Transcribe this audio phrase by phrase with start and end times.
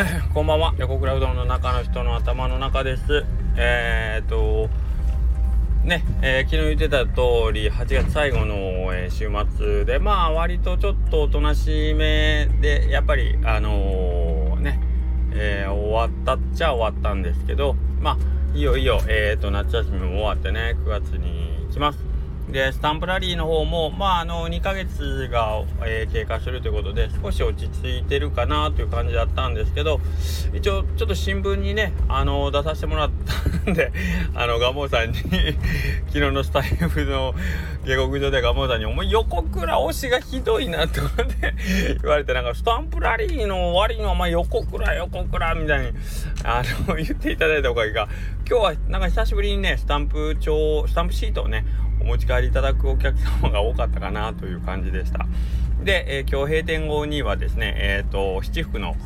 [0.32, 0.74] こんばんは。
[0.78, 3.24] 横倉うどんの中の人の頭の中です。
[3.56, 4.70] えー、っと
[5.84, 8.54] ね、えー、昨日言ってた通り8月最後の、
[8.94, 14.80] えー、週末でまあ割とちょっとおとなしめでやっぱりあの、ね、
[15.34, 18.16] え終わったっちゃ終わったんですけどまあ
[18.56, 22.09] いよいよ、えーと夏休みも終わってね9月に来ます。
[22.50, 30.00] でスタンプラリーの方もまああの2ヶ月が、えー、経過するということで少し落ち着いてるかなという感じだったんですけど
[30.52, 33.10] 一応ちょっと新聞にねあの出させてもらっ
[33.64, 33.92] たんで
[34.34, 35.18] あのガモさんに
[36.08, 37.34] 昨日のスタイフの
[37.84, 41.00] 下克上でガモさんに「お前横倉推しがひどいな」って
[42.02, 45.92] 言われてなんかスタンプラリーの終わりにお前横倉横倉みたいに
[46.42, 48.08] あの言っていただいたおかげが
[48.48, 51.64] 今日はなんか久しぶりにねスタンプ帳スタンプシートをね
[52.00, 55.26] お持ち帰りいただくお客様が多かったかなという感じでした。
[55.84, 58.96] で、えー、今日閉店後にはですね、えっ、ー、と、七福の、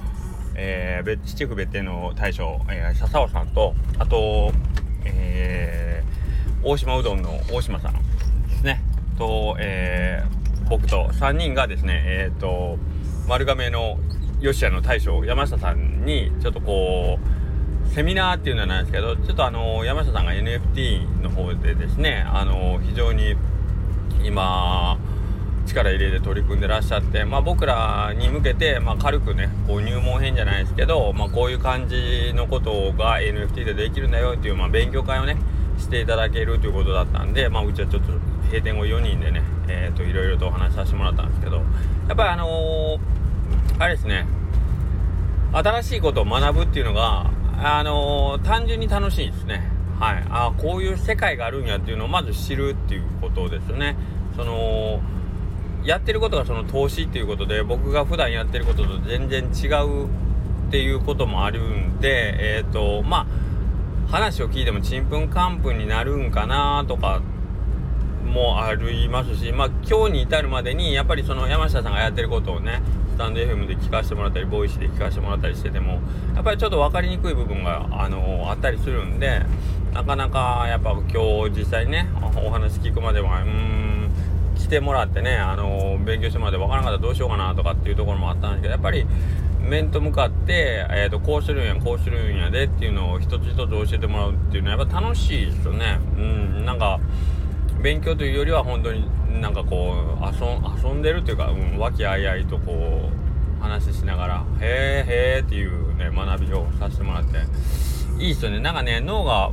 [0.55, 4.53] えー、七福別邸の大将、えー、笹尾さんと、あと、
[5.05, 7.93] えー、大島うどんの大島さん
[8.49, 8.83] ですね、
[9.19, 12.79] と、えー、僕と3人がですね、えっ、ー、と、
[13.29, 13.99] 丸亀の
[14.41, 17.44] 吉谷の大将、山下さんに、ちょっとこう、
[17.95, 23.37] セミナーっていうのはないですけどちょっとあの山下さんが NFT の方でですねあの非常に
[24.25, 24.99] 今
[25.65, 35.37] 力入れて取り組んでらっしゃって、まあ、僕らに向けて、まあ、軽くねこう入門編じゃないですけど、まあ、こういう感じのことが NFT でできるんだよっていう、まあ、勉強会をね
[35.79, 38.11] していただけるということだったんで、まあ、うちはちょっと
[38.47, 41.63] 閉店後4人でね、えーと、いろいろとお話しさせてもらったんですけどや
[42.13, 42.99] っぱりあのー、
[43.79, 44.27] あれですね
[45.53, 47.31] 新しいことを学ぶっていうのが
[47.63, 49.71] あのー、単純に楽しいですね。
[49.99, 50.25] はい。
[50.29, 53.97] あこういう世界があるんやっていうのをまず知るっていうことですよね。
[54.37, 55.01] その、
[55.85, 60.09] やってることがその投資っていうことで、僕が普段やってることと全然違うっ
[60.71, 63.27] ていうこともあるんで、えっ、ー、と、ま
[64.09, 67.23] あ、話を聞いてもちんぷんかんぷんになるんかなとか
[68.25, 72.83] もありますし、まあ、今日に至るまでにやっぱりその山下さんがやってることをね
[73.15, 76.01] スタンド FM で聞かせてもらったりボイシーで聞かせてもらったりしてても
[76.35, 79.43] やっぱりちょっと分かりにくい部分が、あのー、あったりするんで
[79.93, 82.09] なかなかやっぱ今日実際ね
[82.45, 84.11] お話聞くまではうーん
[84.57, 89.07] 来てもらってね、あのー、勉強してもらって分からなかったらどうしようかなとかっていうところもあったんですけどやっぱり
[89.61, 96.01] 面と向かって、えーと、こうするんやこうするんやでっていうのを一つ一つ教えてもらうっていうのはやっぱ楽しいですよね。
[96.17, 96.99] うんなんか
[97.85, 99.07] 勉強というよりは本当に
[99.43, 103.11] なんかこう遊んでるっていうか、うん、和気あいあいとこ
[103.61, 107.37] う話しながら「へえへえ」っていうね学びをさせてもらって
[108.19, 108.61] いいっすよね。
[108.61, 109.51] なんかね脳が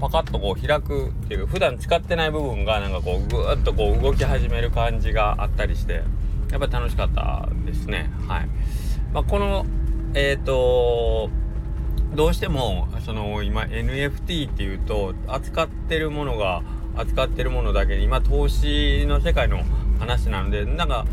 [0.00, 6.02] パカッとこう開くっていうか普段使ってない部分がなんかこうぐーっとこう動き始める感じがあったりして。
[6.50, 8.10] やっぱ楽しかったですね。
[8.26, 8.48] はい、
[9.12, 9.64] まあ、この
[10.14, 11.30] えっ、ー、と
[12.14, 16.62] どうしてもその今 NFT っていうと扱ってるものが
[17.00, 19.62] 扱ってるものだけに今投資の世界の
[19.98, 21.06] 話なのでなんか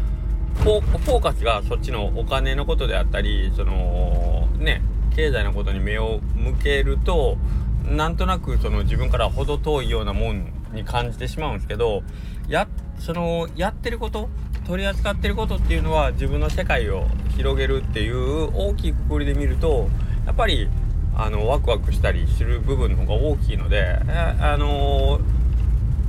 [0.56, 4.82] フォーカスがそっちのお金のことであったりそのね
[5.16, 7.38] 経済のことに目を向けると
[7.86, 12.04] なんとなくその自分から程遠いようなもんに感じてしまうんですけど
[12.48, 12.68] や
[13.00, 14.30] そのやってること
[14.66, 19.88] 取り扱ってることっていうのは自分の世界を広げるっていう大きいくくりで見ると
[20.26, 20.68] やっぱり
[21.16, 24.00] あのワクワクしたりする部分の方が大きいので
[24.40, 25.37] あのー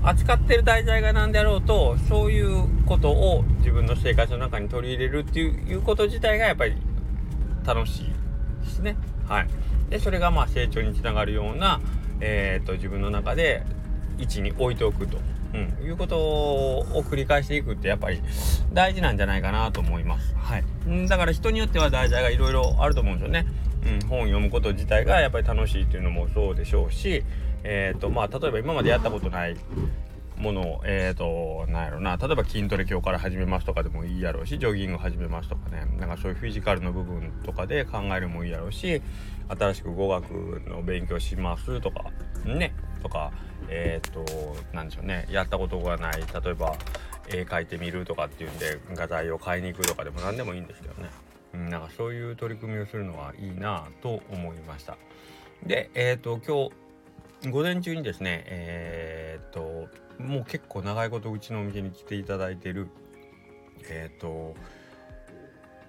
[0.08, 6.76] 扱ってる題材が何であろうとそういうことを自分の生活の中に取り入れるっていうこと自体がやっぱり
[7.66, 8.06] 楽しい
[8.64, 8.96] ですね。
[9.28, 9.48] はい、
[9.90, 11.82] でそれがまあ成長につながるような、
[12.20, 13.64] えーと、自分の中で
[14.18, 15.18] 位置に置いておくと、
[15.52, 18.22] うん、いうことを繰り返していくってやっぱり
[18.72, 20.34] 大事なんじゃないかなと思います。
[20.36, 20.64] はい、
[21.06, 23.46] だから人によっては題材がいろいろあると思うんですよね。
[23.84, 27.24] うん、本を読むこと自体がやっぱり楽しいっていうのもそうでしょうし、
[27.64, 29.56] えーとまあ、例えば今までやったことない
[30.38, 39.02] ものを、えーと、なんやろな例えば筋トレ今日から始めますとかでもいいやろうしジョギング始めますとかねなんかそういうフィジカルの部分とかで考えるもいいやろうし
[39.48, 40.30] 新しく語学
[40.68, 42.04] の勉強しますとか
[42.44, 43.32] ねとか
[43.68, 46.76] えっ、ー、となんでしょうねやったことがない例えば
[47.28, 51.10] 絵描いてみるとかっていうんで画材を買いに行くとかでも何でもいいんですけどね、
[51.58, 54.96] なんかそういう取り組みをするのはいいなと思いました。
[55.64, 56.70] でえっ、ー、と今
[57.42, 59.88] 日午前中にですねえっ、と
[60.18, 62.88] もう結構長いことうちのお店に来ていただいてる
[63.88, 64.54] えっ、と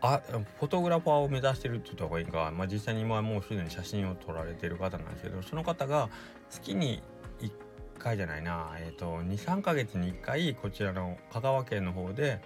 [0.02, 0.22] あ
[0.60, 6.10] フォトグラファーを目指してるって言った方がいいか、まあ、実際に今はもうすでに写真を撮られてる方なんですけどその方が
[6.50, 7.02] 月に
[7.42, 7.52] 1
[7.98, 12.42] 回じゃないな、えーと、23ヶ月に1回こちらの香川県の方で、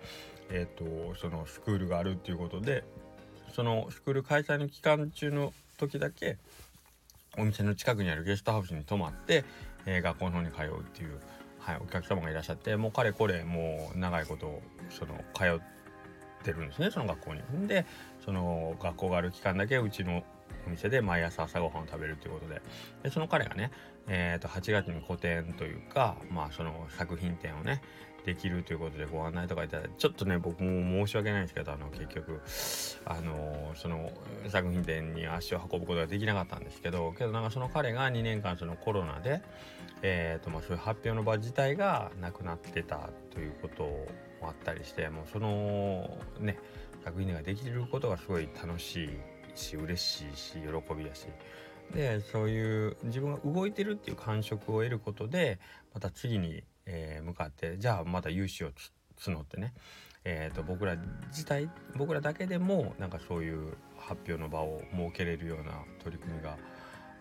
[0.50, 2.84] えーとそのスクールがあるっていうことで
[3.54, 6.38] そのスクール開催の期間中の時だけ
[7.38, 9.46] お店の近くにあるゲストハウスに泊まって、
[9.86, 11.20] えー、学校の方に通うっていう、
[11.60, 17.42] はい、お客様がいらっしゃってもうかれこれもう長いことその通ってるんですねその学校に。
[17.68, 17.86] で
[18.26, 20.24] その学校がある期間だけうちの
[20.66, 22.62] お店で毎朝朝ごはんを食べるということで
[23.04, 23.72] でその彼がね、
[24.08, 27.82] えー、と8月に個展というか、まあ、その作品展をね
[28.26, 32.42] できるということでご案内とかいただいてちょっとね僕も申し訳ないんですけどあの結局
[33.06, 34.12] あのその
[34.50, 39.42] 作品展に足を運ぶことができなかったんですけどけどなんかその彼が2年間そのコロナで、
[40.02, 46.58] えーとまあ、そういう発表の場自体がなくなってたということもあったりしてもうそのね
[47.04, 49.10] 作品展ができることがすごい楽しい
[49.56, 51.28] し嬉しいし喜びだし。
[51.94, 55.60] でそういう自分が動いてるっていう感触を得ることで
[55.94, 58.72] また次に、えー、向かってじゃあまた融資を
[59.20, 59.74] 募ってね、
[60.26, 60.96] えーと、僕ら
[61.28, 66.58] 自体僕らだけでもなんかそういう発表の場を設けれるような取り組みが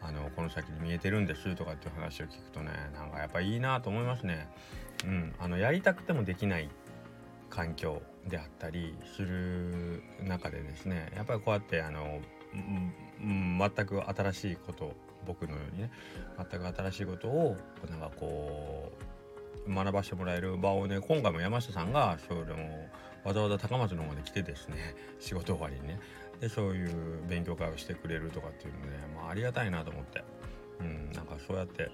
[0.03, 4.49] あのこの先に見えてるんですとかっていう話を聞くとねなんかやっぱいいなと思いますね。
[5.05, 6.69] うん、あのやりたくてもできない
[7.51, 12.21] 環境であったりする中でですねやっぱりこうやってあの、
[12.53, 12.57] う
[13.27, 14.95] ん、全く新しいこと
[15.27, 15.91] 僕のようにね
[16.51, 17.57] 全く新しいことを
[17.89, 19.12] なんかこう
[19.69, 22.89] 学ばせてもらえる場をね今回も山下さんがそれも
[23.25, 26.01] わざわざ高松の方まで来てですね仕事終わりにね
[26.41, 30.25] でそういう勉強会をしてくれるとかっていうので、まあ、ありがたいなと思って、
[30.81, 31.91] うん、なんかそうやって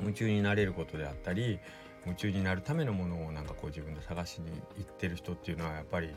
[0.00, 1.58] 夢中になれることであったり
[2.04, 6.10] 夢中になるためのものをなんかこう自分で探しに行ってる人っていうのはやっぱり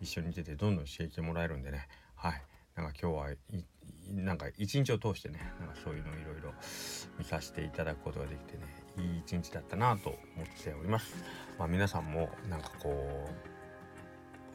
[0.00, 1.88] 一緒にいててどんどん刺激もらえるんでね。
[2.14, 2.42] はい。
[2.76, 3.30] なんか今日は
[4.12, 6.52] なんか一日を通してねなんかそういうのをいろいろ
[7.18, 8.62] 見させていただくことができてね
[9.00, 11.24] いい一日だったなと思っております。
[11.58, 13.50] まあ、皆さんもなんかこう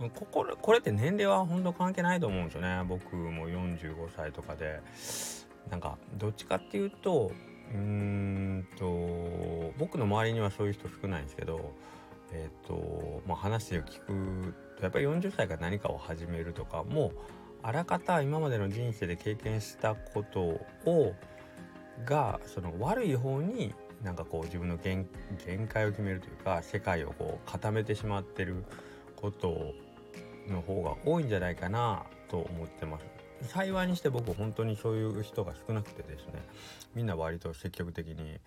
[0.09, 4.81] こここれって年齢は本当関係ないと思うんですよね僕も45歳とかで
[5.69, 7.31] なんかどっちかっていうと
[7.73, 11.71] うんと僕の周りにはそういう人少ないんですけど
[12.33, 17.13] えっ、ー、とまあ話を聞くとやっぱり40歳から何かを始めるとかも
[17.63, 20.41] あらかた今までの人生で経験したこと
[20.89, 21.15] を
[22.05, 23.73] がその悪い方に
[24.05, 25.07] なんかこう自分の限
[25.67, 28.63] 界を決めるというか世界をこう固めてしまってる
[29.15, 29.73] こと
[30.47, 33.05] の方が多いんじゃないかなと思ってます。
[33.49, 36.47] 幸いにして僕本当にそういう人が少なくてですね
[36.93, 38.39] みんな割と積極的に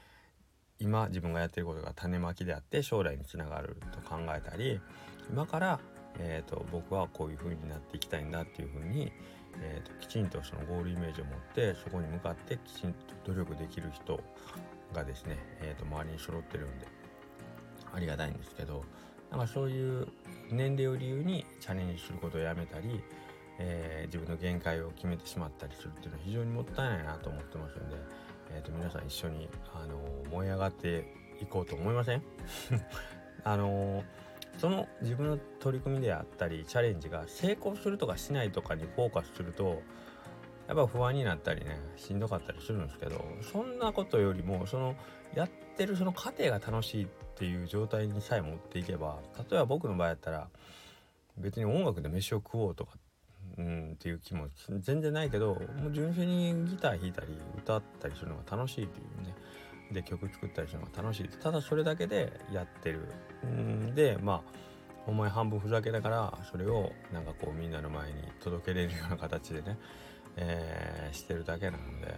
[0.78, 4.80] 今自分がやってることが種まきであって将来につながると考えたり
[5.28, 5.80] 今から、
[6.18, 9.12] えーと、僕はこういう風になっていきたいんだっていう風に、
[9.60, 14.18] えーと、きちんとそのゴールイメージを持ってそこに向かってきちんと努力できる人
[14.94, 16.86] がですね、えーと周りに揃ってるんで
[17.92, 18.84] ありがたいんですけど
[19.30, 20.08] なんかそういう
[20.50, 23.02] 年齢を理由にチャレンジすることをやめたり
[23.60, 27.96] えー、自分の限界を決めてしまったりするっていうのは非常にもったいないなと思ってますんで、
[28.52, 31.12] えー、と皆さん一緒に、あのー、燃え上がって
[31.42, 32.22] いこうと思いません？
[33.44, 34.04] あの
[34.58, 39.82] その自分の取り組みであったりチャレンジが成功するとかしないとかにフォーカスすると
[40.68, 44.94] やっぱ不安になったりねしんどかったりするんですけどそんなことよりもその
[45.34, 47.06] やってるその過程が楽しいっ
[47.36, 49.18] ていう状態にさえ持っていけば
[49.50, 50.48] 例えば僕の場合やったら
[51.38, 52.92] 別に音楽で飯を食おうとか
[53.56, 54.48] うんっていう気も
[54.80, 59.34] 全然ないけどもう純粋にギター弾いたり歌ったりするのが楽しいっていうね。
[59.90, 63.08] で曲作ったりするのが楽しいただそれだけでやってる。
[63.46, 64.68] んでまあ
[65.06, 69.78] お前半分ふざけながらそれをなんかこうみんなの前に届けれるような形でね、
[70.40, 72.14] えー、してるだけなので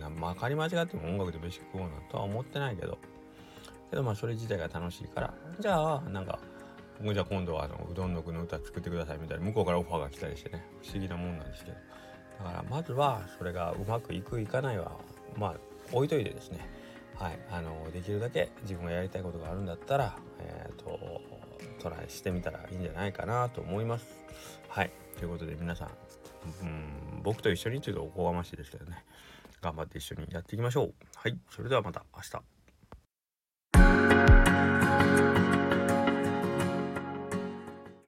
[0.00, 2.98] まあまかり間違っても音楽で飯食おうなとは思ってないけど。
[3.90, 5.34] けどまあそれ自体が楽しいから。
[5.60, 6.38] じゃあなんか
[7.02, 9.44] じゃあ今度はあのうどんの具の歌作ってくださいみたいな。
[9.44, 10.64] 向こうからオファーが来たりしてね。
[10.82, 11.76] 不思議なもんなんですけど。
[12.38, 14.92] だからまずはそれがうまくいくいかないは
[15.36, 15.54] まあ
[15.92, 16.66] 置いといてですね。
[17.16, 17.38] はい。
[17.50, 21.20] あのできるだけ自分がやりたいことがあるんだったらえっ、ー、と
[21.80, 24.06] トライしてみたらいいんじゃないかなと思います。
[24.68, 24.90] はい。
[25.18, 25.90] ということで皆さん
[26.62, 29.04] うん僕と一緒にというとおこがましいですけどね。
[29.62, 30.94] 頑張って一緒にやっていきましょう。
[31.16, 32.53] はいそれではまた明日。